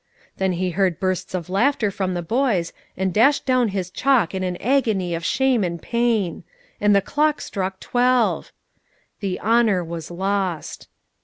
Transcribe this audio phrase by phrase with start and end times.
[0.37, 4.41] Then he heard bursts of laughter from the boys, and dashed down his chalk in
[4.41, 6.43] an agony of shame and pain.
[6.81, 8.51] And the clock struck twelve!
[9.19, 10.87] The honour was lost.